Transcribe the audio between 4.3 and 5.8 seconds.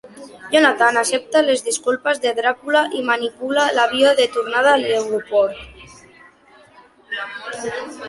tornada a l'aeroport.